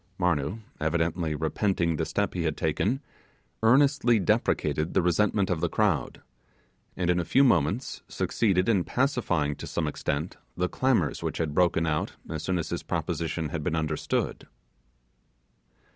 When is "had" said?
2.41-2.57, 11.37-11.53, 13.49-13.61